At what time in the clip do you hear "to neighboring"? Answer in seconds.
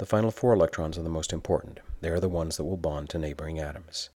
3.10-3.58